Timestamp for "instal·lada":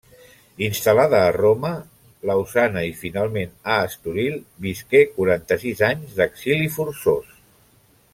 0.67-1.17